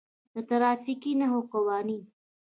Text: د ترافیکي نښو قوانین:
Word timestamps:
د 0.33 0.35
ترافیکي 0.49 1.11
نښو 1.19 1.41
قوانین: 1.51 2.03